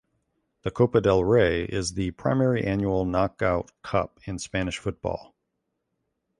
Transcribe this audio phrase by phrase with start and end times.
[0.63, 5.35] The Copa del Rey is the primary annual knockout cup in Spanish football.